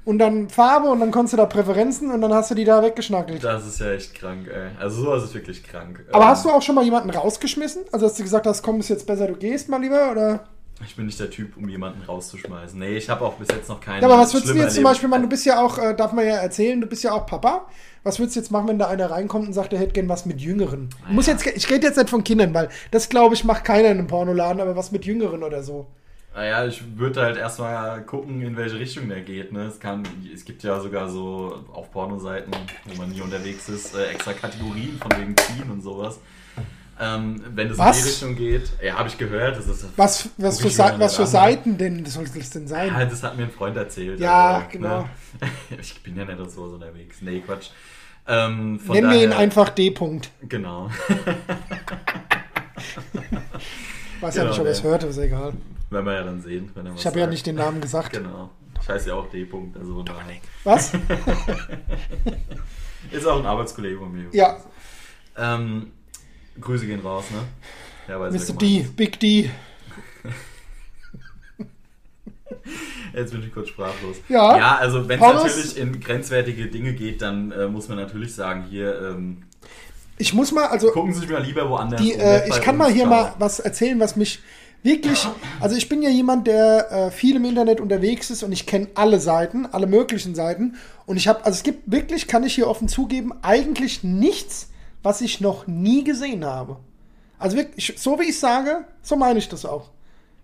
[0.06, 2.84] Und dann Farbe und dann konntest du da Präferenzen und dann hast du die da
[2.84, 3.42] weggeschnackelt.
[3.42, 4.72] Das ist ja echt krank, ey.
[4.78, 6.04] Also sowas ist wirklich krank.
[6.12, 7.84] Aber Ähm, hast du auch schon mal jemanden rausgeschmissen?
[7.94, 10.46] Also hast du gesagt hast, komm, ist jetzt besser, du gehst mal lieber, oder?
[10.86, 12.78] Ich bin nicht der Typ, um jemanden rauszuschmeißen.
[12.78, 14.02] Nee, ich habe auch bis jetzt noch keinen.
[14.02, 14.92] Ja, aber was würdest du jetzt zum erlebt.
[14.92, 15.22] Beispiel machen?
[15.24, 17.68] Du bist ja auch, äh, darf man ja erzählen, du bist ja auch Papa.
[18.04, 20.26] Was würdest du jetzt machen, wenn da einer reinkommt und sagt, er hätte gern was
[20.26, 20.90] mit Jüngeren?
[21.10, 21.34] Muss Ja.
[21.34, 24.08] jetzt, ich rede jetzt nicht von Kindern, weil das, glaube ich, macht keiner in einem
[24.08, 25.88] Pornoladen, aber was mit Jüngeren oder so.
[26.36, 29.54] Naja, ich würde halt erstmal gucken, in welche Richtung der geht.
[29.54, 29.66] Ne?
[29.66, 32.52] Es, kann, es gibt ja sogar so auf Pornoseiten,
[32.86, 36.20] wo man nie unterwegs ist, äh, extra Kategorien von wegen Teen und sowas.
[37.06, 39.58] Ähm, wenn es in die Richtung geht, ja, habe ich gehört.
[39.58, 41.26] Das ist, Was, was, für, mir was für.
[41.28, 42.88] Seiten denn soll das denn sein?
[42.88, 44.20] Ja, das hat mir ein Freund erzählt.
[44.20, 45.02] Ja, also, genau.
[45.02, 45.10] Ne?
[45.82, 47.18] Ich bin ja nicht so unterwegs.
[47.22, 47.70] Nee, Quatsch.
[48.28, 49.90] Ähm, Nennen wir ihn daher- einfach D.
[49.90, 50.30] -Punkt.
[50.48, 50.90] Genau.
[54.22, 55.54] Weiß ja Genau, nicht, ob er es hört, ist egal.
[55.90, 56.72] Werden wir ja dann sehen.
[56.74, 58.14] Wenn er was Ich habe ja nicht den Namen gesagt.
[58.14, 58.50] Genau.
[58.82, 59.44] Ich heiße ja auch D.
[59.44, 60.38] -Punkt, also daher.
[60.64, 60.94] Was?
[63.12, 64.26] Ist auch ein Arbeitskollege von mir.
[64.32, 64.58] Ja,
[65.38, 65.92] Ähm,
[66.60, 67.40] Grüße gehen raus, ne?
[68.08, 68.54] Ja, wer Mr.
[68.54, 68.96] D, ist.
[68.96, 69.50] Big D.
[73.14, 74.18] Jetzt bin ich kurz sprachlos.
[74.30, 74.58] Ja.
[74.58, 78.66] Ja, also wenn es natürlich in grenzwertige Dinge geht, dann äh, muss man natürlich sagen,
[78.70, 79.44] hier ähm,
[80.18, 82.92] Ich muss mal, also gucken Sie sich mal lieber woanders die, äh, ich kann mal
[82.92, 83.10] hier schauen.
[83.10, 84.40] mal was erzählen, was mich
[84.82, 85.28] wirklich,
[85.60, 88.88] also ich bin ja jemand, der äh, viel im Internet unterwegs ist und ich kenne
[88.96, 92.68] alle Seiten, alle möglichen Seiten und ich habe, also es gibt wirklich, kann ich hier
[92.68, 94.70] offen zugeben, eigentlich nichts,
[95.04, 96.78] was ich noch nie gesehen habe.
[97.38, 99.90] Also wirklich, so wie ich sage, so meine ich das auch.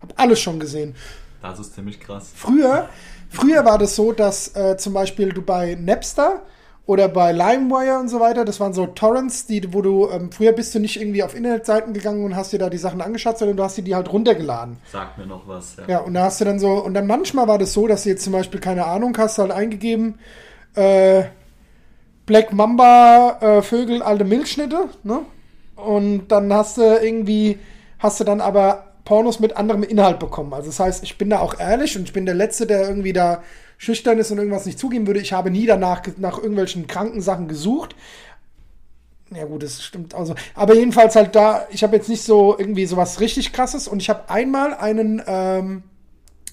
[0.02, 0.96] Hab alles schon gesehen.
[1.42, 2.32] Das ist ziemlich krass.
[2.36, 2.90] Früher,
[3.30, 6.42] früher war das so, dass äh, zum Beispiel du bei Napster
[6.86, 10.54] oder bei LimeWire und so weiter, das waren so Torrents, die, wo du, ähm, früher
[10.54, 13.58] bist du nicht irgendwie auf Internetseiten gegangen und hast dir da die Sachen angeschaut, sondern
[13.58, 14.78] du hast dir die halt runtergeladen.
[14.92, 15.78] Sagt mir noch was.
[15.78, 15.88] Ja.
[15.88, 18.10] Ja, und da hast du dann so, und dann manchmal war das so, dass du
[18.10, 20.18] jetzt zum Beispiel, keine Ahnung, hast halt eingegeben,
[20.76, 21.26] äh,
[22.30, 25.22] Black Mamba, äh, Vögel, alte Milchschnitte, ne?
[25.76, 27.58] Und dann hast du irgendwie,
[27.98, 30.54] hast du dann aber Pornos mit anderem Inhalt bekommen.
[30.54, 33.14] Also das heißt, ich bin da auch ehrlich und ich bin der Letzte, der irgendwie
[33.14, 33.42] da
[33.80, 35.22] schüchtern ist und irgendwas nicht zugeben würde.
[35.22, 37.96] Ich habe nie danach nach irgendwelchen kranken Sachen gesucht.
[39.34, 40.36] Ja gut, das stimmt auch so.
[40.54, 44.10] Aber jedenfalls halt da, ich habe jetzt nicht so irgendwie sowas richtig krasses und ich
[44.12, 45.82] habe einmal einen, ähm,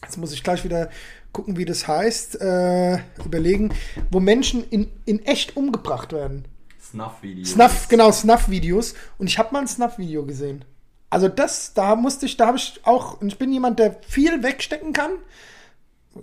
[0.02, 0.88] jetzt muss ich gleich wieder
[1.36, 3.74] gucken, wie das heißt, äh, überlegen,
[4.10, 6.46] wo Menschen in, in echt umgebracht werden.
[6.82, 7.50] Snuff-Videos.
[7.50, 8.94] Snuff, genau, Snuff-Videos.
[9.18, 10.64] Und ich habe mal ein Snuff-Video gesehen.
[11.10, 14.42] Also das, da musste ich, da habe ich auch, und ich bin jemand, der viel
[14.42, 15.10] wegstecken kann.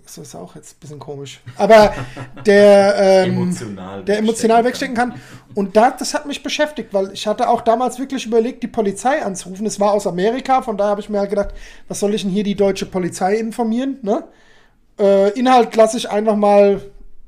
[0.04, 1.41] Das ist auch jetzt ein bisschen komisch.
[1.58, 1.93] Aber
[2.47, 5.54] der, ähm, Emotional der emotional wegstecken wegstecken kann.
[5.54, 9.23] Und da, das hat mich beschäftigt, weil ich hatte auch damals wirklich überlegt, die Polizei
[9.23, 9.67] anzurufen.
[9.67, 11.54] Es war aus Amerika, von daher habe ich mir halt gedacht,
[11.88, 13.99] was soll ich denn hier die deutsche Polizei informieren?
[14.02, 14.23] Ne?
[14.99, 16.82] Äh, Inhalt lasse ich einfach mal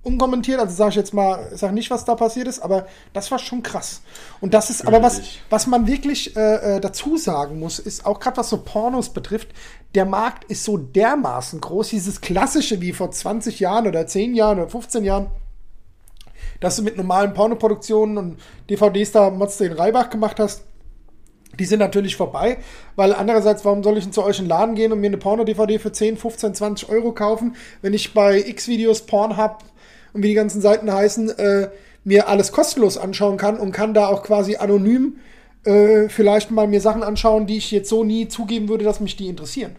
[0.06, 3.40] unkommentiert, also sage ich jetzt mal, sag nicht, was da passiert ist, aber das war
[3.40, 4.02] schon krass.
[4.40, 8.20] Und das ist aber was, was man wirklich äh, äh, dazu sagen muss, ist auch
[8.20, 9.50] gerade was so Pornos betrifft,
[9.96, 14.60] der Markt ist so dermaßen groß, dieses klassische wie vor 20 Jahren oder 10 Jahren
[14.60, 15.28] oder 15 Jahren,
[16.60, 20.66] dass du mit normalen Pornoproduktionen und DVDs da Mods den Reibach gemacht hast,
[21.60, 22.58] die sind natürlich vorbei,
[22.96, 25.18] weil andererseits, warum soll ich denn zu euch in den Laden gehen und mir eine
[25.18, 29.60] Porno-DVD für 10, 15, 20 Euro kaufen, wenn ich bei X-Videos, Pornhub
[30.14, 31.70] und wie die ganzen Seiten heißen, äh,
[32.04, 35.18] mir alles kostenlos anschauen kann und kann da auch quasi anonym
[35.66, 39.16] äh, vielleicht mal mir Sachen anschauen, die ich jetzt so nie zugeben würde, dass mich
[39.16, 39.76] die interessieren.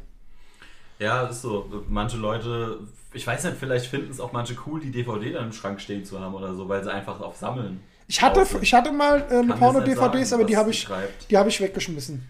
[0.99, 1.71] Ja, ist so.
[1.89, 2.81] Manche Leute,
[3.13, 6.05] ich weiß nicht, vielleicht finden es auch manche cool, die DVD dann im Schrank stehen
[6.05, 7.81] zu haben oder so, weil sie einfach auf Sammeln.
[8.09, 10.87] Ich hatte, ich hatte mal äh, das Porno-DVDs, aber die habe ich,
[11.29, 12.27] die habe ich weggeschmissen.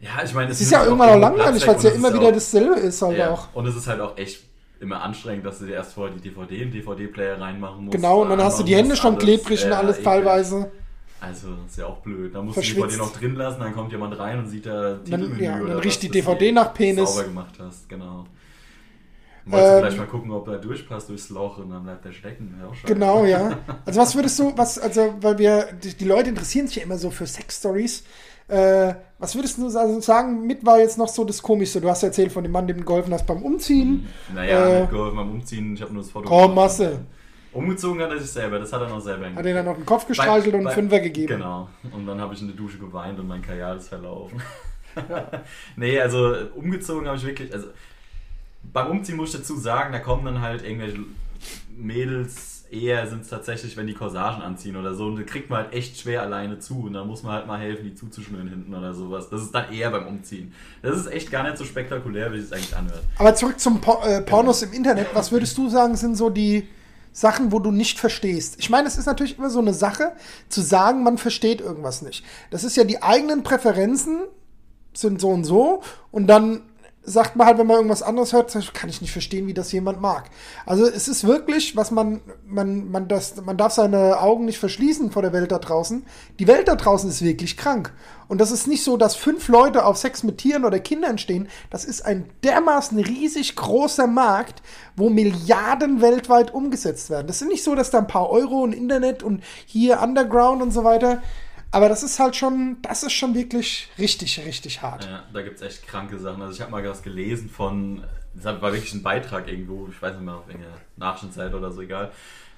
[0.00, 2.74] Ja, ich meine, Es ist ja irgendwann auch langweilig, weil es ja immer wieder dasselbe
[2.74, 3.30] ist halt ja.
[3.30, 3.48] auch.
[3.54, 4.40] Und es ist halt auch echt
[4.80, 7.96] immer anstrengend, dass du dir erst vorher die DVD in DVD-Player reinmachen musst.
[7.96, 9.24] Genau, und dann hast du die Hände schon alles.
[9.24, 10.70] klebrig und Ja, alles teilweise.
[11.18, 12.34] Also, das ist ja auch blöd.
[12.34, 12.74] Da musst du die.
[12.74, 15.78] DVD noch drin lassen, dann kommt jemand rein und sieht da Titelmenü ja, und dann
[15.78, 17.14] riecht die DVD nach Penis.
[17.14, 18.26] sauber gemacht hast, genau.
[19.46, 22.12] Wolltest Ähm, du vielleicht mal gucken, ob er durchpasst durchs Loch und dann bleibt er
[22.12, 22.54] stecken.
[22.60, 22.68] Ja.
[22.84, 23.58] Genau, ja.
[23.86, 26.98] Also was würdest du, was, also, weil wir, die, die Leute interessieren sich ja immer
[26.98, 28.04] so für Sex-Stories.
[28.48, 31.80] Äh, was würdest du also sagen, mit war jetzt noch so das Komischste?
[31.80, 34.08] Du hast erzählt von dem Mann, dem du geholfen hast beim Umziehen.
[34.34, 36.54] Naja, Äh, mit geholfen beim Umziehen, ich habe nur das Foto gemacht.
[36.54, 37.00] Masse.
[37.52, 39.86] Umgezogen hat er sich selber, das hat er noch selber Hat er dann auf den
[39.86, 41.28] Kopf gestreichelt und einen Fünfer gegeben.
[41.28, 41.68] Genau.
[41.90, 44.42] Und dann habe ich in der Dusche geweint und mein Kajal ist verlaufen.
[45.76, 47.68] nee, also umgezogen habe ich wirklich, also
[48.62, 50.98] beim Umziehen muss ich dazu sagen, da kommen dann halt irgendwelche
[51.76, 55.64] Mädels, eher sind es tatsächlich, wenn die Corsagen anziehen oder so, und da kriegt man
[55.64, 58.74] halt echt schwer alleine zu und dann muss man halt mal helfen, die zuzuschnüren hinten
[58.74, 59.28] oder sowas.
[59.30, 60.52] Das ist dann eher beim Umziehen.
[60.82, 63.02] Das ist echt gar nicht so spektakulär, wie es eigentlich anhört.
[63.18, 65.08] Aber zurück zum Por äh, Pornos im Internet.
[65.14, 66.68] Was würdest du sagen, sind so die
[67.12, 68.56] Sachen, wo du nicht verstehst?
[68.58, 70.12] Ich meine, es ist natürlich immer so eine Sache,
[70.48, 72.24] zu sagen, man versteht irgendwas nicht.
[72.50, 74.22] Das ist ja die eigenen Präferenzen
[74.92, 76.62] sind so und so und dann
[77.06, 80.00] sagt man halt, wenn man irgendwas anderes hört, kann ich nicht verstehen, wie das jemand
[80.00, 80.28] mag.
[80.66, 85.12] Also es ist wirklich, was man, man, man, das, man darf seine Augen nicht verschließen
[85.12, 86.04] vor der Welt da draußen.
[86.40, 87.92] Die Welt da draußen ist wirklich krank.
[88.28, 91.48] Und das ist nicht so, dass fünf Leute auf Sex mit Tieren oder Kindern stehen.
[91.70, 94.62] Das ist ein dermaßen riesig großer Markt,
[94.96, 97.28] wo Milliarden weltweit umgesetzt werden.
[97.28, 100.72] Das ist nicht so, dass da ein paar Euro und Internet und hier Underground und
[100.72, 101.22] so weiter.
[101.70, 105.04] Aber das ist halt schon, das ist schon wirklich richtig, richtig hart.
[105.04, 106.40] Ja, da gibt es echt kranke Sachen.
[106.42, 110.14] Also ich habe mal was gelesen von, das war wirklich ein Beitrag irgendwo, ich weiß
[110.14, 112.12] nicht mehr, auf irgendeiner Nachrichtenzeit oder so, egal.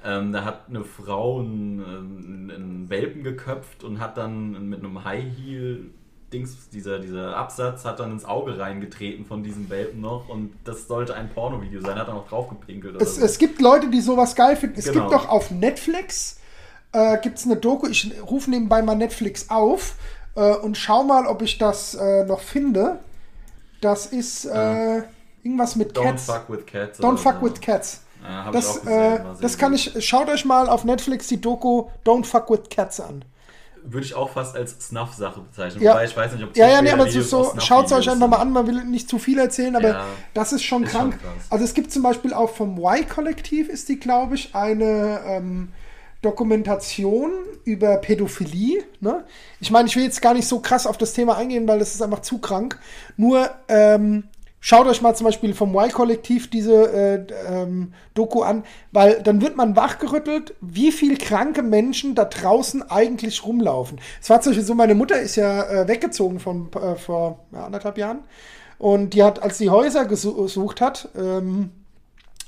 [0.04, 5.04] Ähm, da hat eine Frau einen, einen, einen Welpen geköpft und hat dann mit einem
[5.04, 5.90] High Heel
[6.32, 10.86] Dings, dieser, dieser Absatz hat dann ins Auge reingetreten von diesem Welpen noch und das
[10.86, 13.00] sollte ein Pornovideo sein, hat er noch draufgepinkelt.
[13.00, 13.24] Es, so.
[13.24, 14.78] es gibt Leute, die sowas geil finden.
[14.78, 15.08] Es Genau.
[15.08, 16.38] gibt doch auf Netflix
[16.92, 17.86] äh, gibt's eine Doku.
[17.88, 19.94] Ich rufe nebenbei mal Netflix auf
[20.36, 22.98] äh, und schau mal, ob ich das äh, noch finde.
[23.80, 25.02] Das ist äh,
[25.42, 26.24] irgendwas mit Don't Cats.
[26.26, 27.00] fuck with cats.
[27.00, 27.46] Don't fuck so.
[27.46, 28.00] with Cats.
[28.22, 29.92] Ja, Das, gesehen, äh, das kann ich.
[30.04, 33.24] Schaut euch mal auf Netflix die Doku Don't fuck with Cats an.
[33.84, 35.82] Würde ich auch fast als Snuff-Sache bezeichnen.
[35.82, 35.92] Ja.
[35.92, 38.10] Wobei ich weiß nicht, ob Ja, ja, nee, aber so, Videos so schaut es euch
[38.10, 38.50] einfach mal an.
[38.50, 40.04] Man will nicht zu viel erzählen, aber Ja.
[40.34, 41.22] das ist schon Ist schon krank.
[41.22, 41.46] krass.
[41.48, 45.72] also es gibt zum Beispiel auch vom Y-Kollektiv ist die, glaube ich, eine ähm,
[46.22, 47.30] Dokumentation
[47.64, 48.82] über Pädophilie.
[49.00, 49.24] Ne?
[49.60, 51.94] Ich meine, ich will jetzt gar nicht so krass auf das Thema eingehen, weil das
[51.94, 52.78] ist einfach zu krank.
[53.16, 54.24] Nur ähm,
[54.58, 59.56] schaut euch mal zum Beispiel vom Y-Kollektiv diese äh, ähm, Doku an, weil dann wird
[59.56, 64.00] man wachgerüttelt, wie viel kranke Menschen da draußen eigentlich rumlaufen.
[64.20, 67.66] Es war zum Beispiel so, meine Mutter ist ja äh, weggezogen von, äh, vor ja,
[67.66, 68.24] anderthalb Jahren.
[68.78, 71.70] Und die hat, als sie Häuser gesu- gesucht hat, ähm,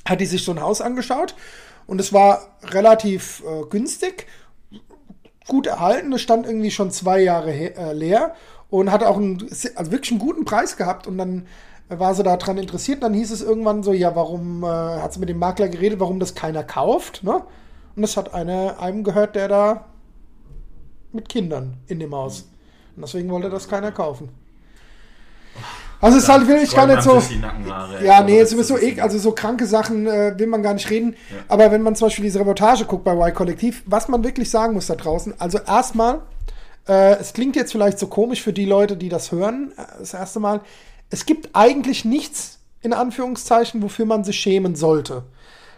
[0.04, 1.34] hat die sich so ein Haus angeschaut.
[1.90, 4.28] Und es war relativ äh, günstig,
[5.48, 6.12] gut erhalten.
[6.12, 8.36] Es stand irgendwie schon zwei Jahre he- äh, leer
[8.68, 9.42] und hatte auch einen,
[9.74, 11.08] also wirklich einen guten Preis gehabt.
[11.08, 11.48] Und dann
[11.88, 13.02] war sie daran interessiert.
[13.02, 16.20] Dann hieß es irgendwann so, ja, warum äh, hat sie mit dem Makler geredet, warum
[16.20, 17.24] das keiner kauft.
[17.24, 17.42] Ne?
[17.96, 19.86] Und das hat eine, einem gehört, der da
[21.10, 22.48] mit Kindern in dem Haus.
[22.94, 24.28] Und deswegen wollte das keiner kaufen.
[26.00, 27.22] Also es ist halt wirklich gar nicht so.
[28.02, 30.88] Ja, nee, jetzt ist so ek, also so kranke Sachen äh, will man gar nicht
[30.88, 31.14] reden.
[31.30, 31.36] Ja.
[31.48, 34.86] Aber wenn man zum Beispiel diese Reportage guckt bei Y-Kollektiv, was man wirklich sagen muss
[34.86, 36.22] da draußen, also erstmal,
[36.88, 40.14] äh, es klingt jetzt vielleicht so komisch für die Leute, die das hören, äh, das
[40.14, 40.62] erste Mal,
[41.10, 45.24] es gibt eigentlich nichts, in Anführungszeichen, wofür man sich schämen sollte.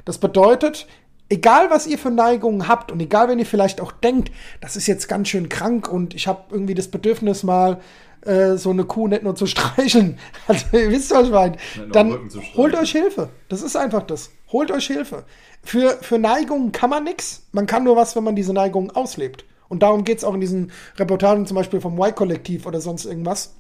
[0.05, 0.87] Das bedeutet,
[1.33, 4.87] egal was ihr für Neigungen habt und egal wenn ihr vielleicht auch denkt, das ist
[4.87, 7.81] jetzt ganz schön krank und ich habe irgendwie das Bedürfnis mal
[8.27, 11.57] äh, so eine Kuh nicht nur zu streicheln, also ihr wisst was ich meine,
[11.91, 13.31] dann holt euch Hilfe.
[13.49, 14.31] Das ist einfach das.
[14.53, 15.25] Holt euch Hilfe.
[15.63, 17.47] Für, für Neigungen kann man nichts.
[17.53, 19.47] Man kann nur was, wenn man diese Neigungen auslebt.
[19.69, 23.55] Und darum geht es auch in diesen Reportagen zum Beispiel vom Y-Kollektiv oder sonst irgendwas.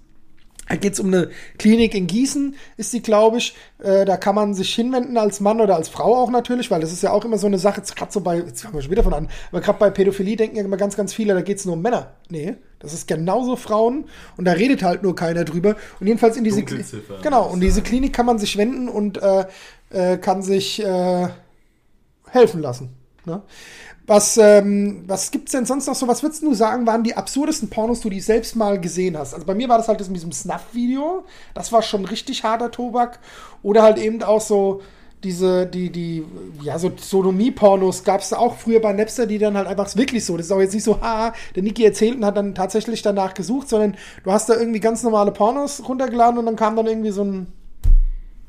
[0.68, 3.54] Da geht es um eine Klinik in Gießen, ist die, glaube ich.
[3.82, 6.92] Äh, da kann man sich hinwenden als Mann oder als Frau auch natürlich, weil das
[6.92, 9.02] ist ja auch immer so eine Sache, gerade so bei, jetzt fangen wir schon wieder
[9.02, 11.66] von an, aber gerade bei Pädophilie denken ja immer ganz, ganz viele, da geht es
[11.66, 12.14] nur um Männer.
[12.30, 14.06] Nee, das ist genauso Frauen
[14.38, 15.76] und da redet halt nur keiner drüber.
[16.00, 19.20] Und jedenfalls in diese Kli- Dunkelziffer, Genau, und diese Klinik kann man sich wenden und
[19.20, 19.44] äh,
[19.90, 21.28] äh, kann sich äh,
[22.30, 22.90] helfen lassen.
[23.24, 23.42] Ne?
[24.06, 26.08] Was, ähm, was gibt's denn sonst noch so?
[26.08, 29.32] Was würdest du sagen, waren die absurdesten Pornos, die du selbst mal gesehen hast?
[29.32, 31.24] Also bei mir war das halt das mit diesem Snuff-Video.
[31.54, 33.20] Das war schon richtig harter Tobak.
[33.62, 34.82] Oder halt eben auch so
[35.22, 36.24] diese, die, die,
[36.62, 40.36] ja, so Sodomie-Pornos gab es auch früher bei Napster, die dann halt einfach wirklich so.
[40.36, 43.34] Das ist auch jetzt nicht so, haha, der Niki erzählt und hat dann tatsächlich danach
[43.34, 47.12] gesucht, sondern du hast da irgendwie ganz normale Pornos runtergeladen und dann kam dann irgendwie
[47.12, 47.46] so ein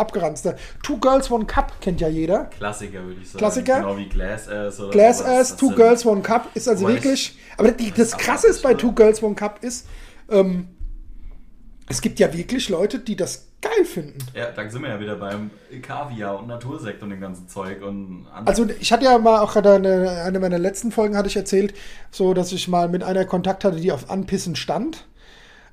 [0.04, 0.56] abgeranzter.
[0.84, 2.46] Two Girls, One Cup kennt ja jeder.
[2.46, 3.40] Klassiker, würde ich sagen.
[3.40, 3.80] Klassiker?
[3.80, 5.22] Genau wie Glass Ass oder Glass.
[5.24, 7.38] Ass, Two Girls, One Cup ist also wirklich.
[7.58, 9.88] Aber die, das Krasse ist bei Two Girls, One Cup ist,
[10.30, 10.68] ähm,
[11.90, 14.18] es gibt ja wirklich Leute, die das geil finden.
[14.34, 15.50] Ja, da sind wir ja wieder beim
[15.82, 19.74] Kaviar und Natursekt und dem ganzen Zeug und Also ich hatte ja mal auch gerade
[19.74, 21.74] eine, eine meiner letzten Folgen hatte ich erzählt,
[22.12, 25.08] so dass ich mal mit einer Kontakt hatte, die auf Anpissen stand.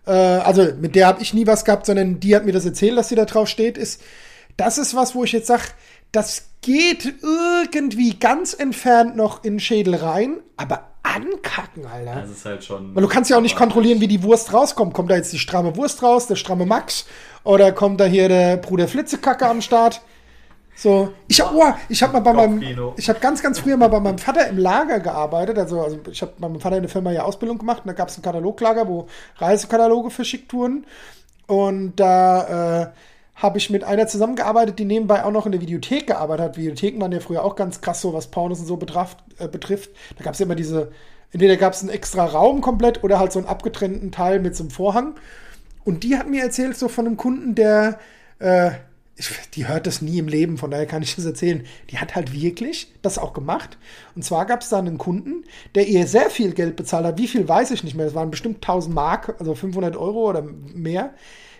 [0.06, 2.96] Äh, also mit der habe ich nie was gehabt, sondern die hat mir das erzählt,
[2.96, 3.78] dass sie da drauf steht.
[3.78, 4.00] Ist
[4.56, 5.64] das ist was, wo ich jetzt sage,
[6.12, 12.20] das geht irgendwie ganz entfernt noch in den Schädel rein, aber ankacken, Alter.
[12.20, 12.94] das ist halt schon.
[12.94, 14.92] Weil du kannst ja auch nicht kontrollieren, wie die Wurst rauskommt.
[14.92, 17.06] Kommt da jetzt die stramme Wurst raus, der stramme Max?
[17.42, 20.02] Oder kommt da hier der Bruder Flitzekacke am Start?
[20.74, 22.62] So, ich hab, oh, ich hab mal bei meinem,
[22.96, 25.58] ich habe ganz, ganz früher mal bei meinem Vater im Lager gearbeitet.
[25.58, 27.92] Also, also ich habe bei meinem Vater in der Firma ja Ausbildung gemacht und da
[27.92, 29.06] gab es ein Kataloglager, wo
[29.36, 30.86] Reisekataloge verschickt wurden.
[31.46, 32.86] Und da äh,
[33.34, 36.56] habe ich mit einer zusammengearbeitet, die nebenbei auch noch in der Videothek gearbeitet hat.
[36.56, 39.90] Videotheken waren ja früher auch ganz krass, so was Pornos und so betraf, äh, betrifft.
[40.16, 40.92] Da gab es ja immer diese,
[41.32, 44.64] entweder gab es einen extra Raum komplett oder halt so einen abgetrennten Teil mit so
[44.64, 45.14] einem Vorhang.
[45.84, 47.98] Und die hat mir erzählt, so von einem Kunden, der,
[48.38, 48.72] äh,
[49.54, 51.64] die hört das nie im Leben, von daher kann ich das erzählen.
[51.90, 53.78] Die hat halt wirklich das auch gemacht.
[54.14, 57.18] Und zwar gab es da einen Kunden, der ihr sehr viel Geld bezahlt hat.
[57.18, 58.06] Wie viel weiß ich nicht mehr.
[58.06, 61.14] Das waren bestimmt 1000 Mark, also 500 Euro oder mehr.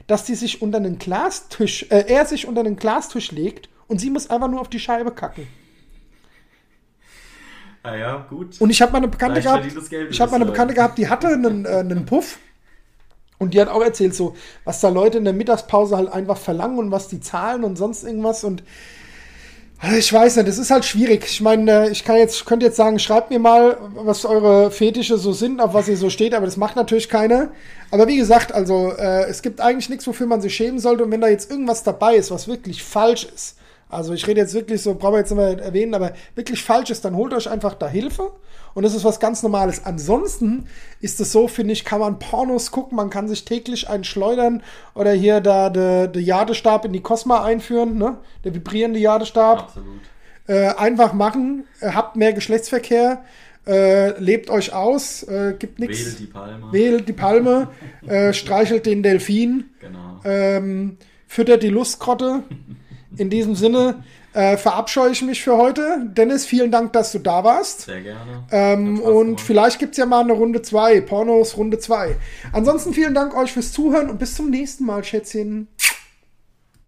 [0.07, 4.11] Dass die sich unter einen Glastisch, äh, er sich unter einen Glastisch legt und sie
[4.11, 5.47] muss einfach nur auf die Scheibe kacken.
[7.83, 8.61] Ah ja, gut.
[8.61, 10.75] Und ich habe mal eine Bekannte Leicht gehabt, ich habe mal eine würde ich Bekannte
[10.75, 12.39] gehabt, die hatte einen, äh, einen Puff
[13.41, 16.79] und die hat auch erzählt, so, was da Leute in der Mittagspause halt einfach verlangen
[16.79, 18.63] und was die zahlen und sonst irgendwas und
[19.99, 21.25] Ich weiß nicht, das ist halt schwierig.
[21.25, 25.33] Ich meine, ich kann jetzt, könnte jetzt sagen, schreibt mir mal, was eure Fetische so
[25.33, 27.51] sind, auf was ihr so steht, aber das macht natürlich keiner.
[27.91, 31.05] Aber wie gesagt, also äh, es gibt eigentlich nichts, wofür man sich schämen sollte.
[31.05, 33.57] Und wenn da jetzt irgendwas dabei ist, was wirklich falsch ist,
[33.91, 36.91] also ich rede jetzt wirklich so, brauchen wir jetzt nicht mehr erwähnen, aber wirklich falsch
[36.91, 38.31] ist, dann holt euch einfach da Hilfe.
[38.73, 39.85] Und das ist was ganz Normales.
[39.85, 40.67] Ansonsten
[41.01, 44.63] ist es so, finde ich, kann man Pornos gucken, man kann sich täglich einen schleudern
[44.95, 48.19] oder hier da den de Jadestab in die Cosma einführen, ne?
[48.45, 49.59] Der vibrierende Jadestab.
[49.59, 50.01] Absolut.
[50.47, 53.25] Äh, einfach machen, äh, habt mehr Geschlechtsverkehr,
[53.67, 55.99] äh, lebt euch aus, äh, gibt nichts.
[56.07, 56.73] Wählt die Palme.
[56.73, 57.69] Wählt die Palme,
[58.07, 60.21] äh, streichelt den Delfin, Genau.
[60.25, 62.45] ähm, füttert die Lustgrotte.
[63.17, 66.07] In diesem Sinne äh, verabscheue ich mich für heute.
[66.07, 67.83] Dennis, vielen Dank, dass du da warst.
[67.83, 68.45] Sehr gerne.
[68.53, 69.41] Ähm, und gemacht.
[69.45, 72.17] vielleicht gibt es ja mal eine Runde 2, Pornos Runde 2.
[72.53, 75.69] Ansonsten vielen Dank euch fürs Zuhören und bis zum nächsten Mal, Schätzchen.